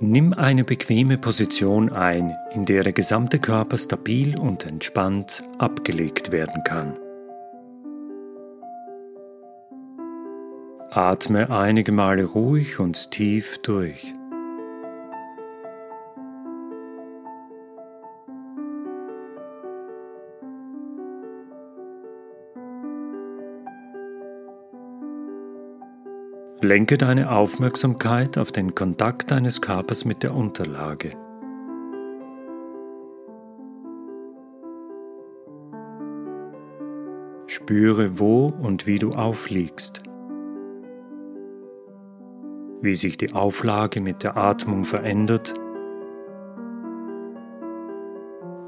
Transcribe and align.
Nimm 0.00 0.32
eine 0.32 0.62
bequeme 0.62 1.18
Position 1.18 1.90
ein, 1.90 2.36
in 2.52 2.64
der 2.64 2.84
der 2.84 2.92
gesamte 2.92 3.40
Körper 3.40 3.76
stabil 3.76 4.38
und 4.38 4.64
entspannt 4.64 5.42
abgelegt 5.58 6.30
werden 6.30 6.62
kann. 6.62 6.96
Atme 10.90 11.50
einige 11.50 11.90
Male 11.90 12.24
ruhig 12.24 12.78
und 12.78 13.10
tief 13.10 13.58
durch. 13.58 14.14
Lenke 26.60 26.98
deine 26.98 27.30
Aufmerksamkeit 27.30 28.36
auf 28.36 28.50
den 28.50 28.74
Kontakt 28.74 29.30
deines 29.30 29.60
Körpers 29.60 30.04
mit 30.04 30.24
der 30.24 30.34
Unterlage. 30.34 31.12
Spüre, 37.46 38.18
wo 38.18 38.46
und 38.48 38.88
wie 38.88 38.98
du 38.98 39.12
aufliegst, 39.12 40.02
wie 42.82 42.96
sich 42.96 43.16
die 43.16 43.34
Auflage 43.34 44.00
mit 44.00 44.24
der 44.24 44.36
Atmung 44.36 44.84
verändert 44.84 45.54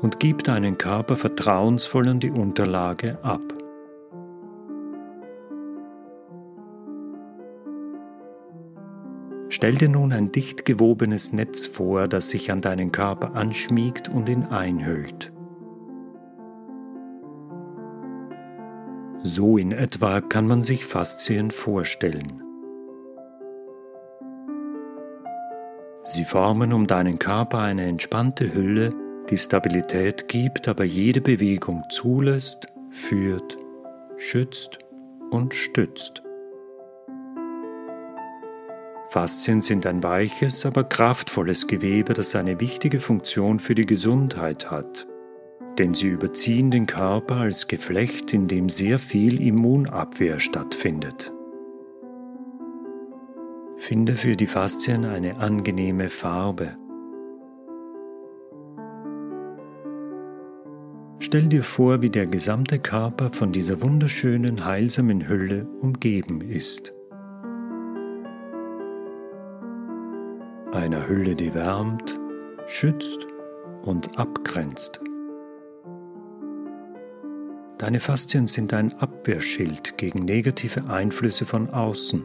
und 0.00 0.20
gib 0.20 0.44
deinen 0.44 0.78
Körper 0.78 1.16
vertrauensvoll 1.16 2.06
an 2.06 2.20
die 2.20 2.30
Unterlage 2.30 3.18
ab. 3.24 3.59
Stell 9.52 9.74
dir 9.74 9.88
nun 9.88 10.12
ein 10.12 10.30
dicht 10.30 10.64
gewobenes 10.64 11.32
Netz 11.32 11.66
vor, 11.66 12.06
das 12.06 12.30
sich 12.30 12.52
an 12.52 12.60
deinen 12.60 12.92
Körper 12.92 13.34
anschmiegt 13.34 14.08
und 14.08 14.28
ihn 14.28 14.44
einhüllt. 14.44 15.32
So 19.24 19.58
in 19.58 19.72
etwa 19.72 20.20
kann 20.20 20.46
man 20.46 20.62
sich 20.62 20.86
Faszien 20.86 21.50
vorstellen. 21.50 22.42
Sie 26.04 26.24
formen 26.24 26.72
um 26.72 26.86
deinen 26.86 27.18
Körper 27.18 27.58
eine 27.58 27.86
entspannte 27.86 28.54
Hülle, 28.54 28.94
die 29.30 29.36
Stabilität 29.36 30.28
gibt, 30.28 30.68
aber 30.68 30.84
jede 30.84 31.20
Bewegung 31.20 31.82
zulässt, 31.90 32.68
führt, 32.90 33.58
schützt 34.16 34.78
und 35.30 35.54
stützt. 35.54 36.22
Faszien 39.10 39.60
sind 39.60 39.86
ein 39.86 40.04
weiches, 40.04 40.64
aber 40.64 40.84
kraftvolles 40.84 41.66
Gewebe, 41.66 42.14
das 42.14 42.36
eine 42.36 42.60
wichtige 42.60 43.00
Funktion 43.00 43.58
für 43.58 43.74
die 43.74 43.84
Gesundheit 43.84 44.70
hat, 44.70 45.08
denn 45.78 45.94
sie 45.94 46.06
überziehen 46.06 46.70
den 46.70 46.86
Körper 46.86 47.38
als 47.38 47.66
Geflecht, 47.66 48.32
in 48.32 48.46
dem 48.46 48.68
sehr 48.68 49.00
viel 49.00 49.40
Immunabwehr 49.40 50.38
stattfindet. 50.38 51.32
Finde 53.78 54.14
für 54.14 54.36
die 54.36 54.46
Faszien 54.46 55.04
eine 55.04 55.38
angenehme 55.38 56.08
Farbe. 56.08 56.76
Stell 61.18 61.48
dir 61.48 61.64
vor, 61.64 62.00
wie 62.00 62.10
der 62.10 62.26
gesamte 62.26 62.78
Körper 62.78 63.32
von 63.32 63.50
dieser 63.50 63.82
wunderschönen, 63.82 64.64
heilsamen 64.64 65.28
Hülle 65.28 65.66
umgeben 65.80 66.42
ist. 66.42 66.94
Einer 70.72 71.08
Hülle, 71.08 71.34
die 71.34 71.54
wärmt, 71.54 72.18
schützt 72.66 73.26
und 73.82 74.18
abgrenzt. 74.18 75.00
Deine 77.78 78.00
Faszien 78.00 78.46
sind 78.46 78.74
ein 78.74 78.92
Abwehrschild 78.98 79.96
gegen 79.96 80.24
negative 80.24 80.84
Einflüsse 80.90 81.46
von 81.46 81.70
außen. 81.70 82.24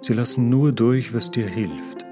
Sie 0.00 0.14
lassen 0.14 0.48
nur 0.48 0.72
durch, 0.72 1.12
was 1.12 1.30
dir 1.30 1.46
hilft. 1.46 2.04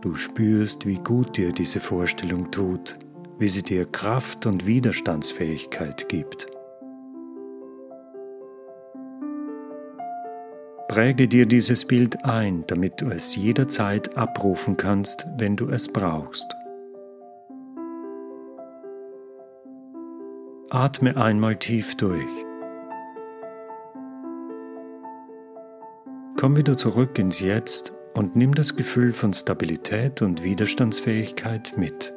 Du 0.00 0.14
spürst, 0.14 0.86
wie 0.86 0.96
gut 0.96 1.36
dir 1.36 1.52
diese 1.52 1.80
Vorstellung 1.80 2.50
tut, 2.50 2.96
wie 3.38 3.48
sie 3.48 3.62
dir 3.62 3.84
Kraft 3.84 4.46
und 4.46 4.66
Widerstandsfähigkeit 4.66 6.08
gibt. 6.08 6.46
Präge 10.92 11.26
dir 11.26 11.46
dieses 11.46 11.86
Bild 11.86 12.22
ein, 12.26 12.64
damit 12.66 13.00
du 13.00 13.08
es 13.08 13.34
jederzeit 13.34 14.14
abrufen 14.14 14.76
kannst, 14.76 15.26
wenn 15.38 15.56
du 15.56 15.70
es 15.70 15.88
brauchst. 15.88 16.54
Atme 20.68 21.16
einmal 21.16 21.56
tief 21.56 21.96
durch. 21.96 22.28
Komm 26.38 26.56
wieder 26.56 26.76
zurück 26.76 27.18
ins 27.18 27.40
Jetzt 27.40 27.94
und 28.12 28.36
nimm 28.36 28.54
das 28.54 28.76
Gefühl 28.76 29.14
von 29.14 29.32
Stabilität 29.32 30.20
und 30.20 30.44
Widerstandsfähigkeit 30.44 31.72
mit. 31.78 32.12